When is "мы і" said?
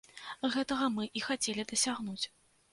0.95-1.25